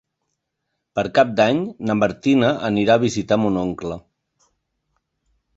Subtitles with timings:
[0.99, 3.99] Per Cap d'Any na Martina anirà a visitar mon oncle.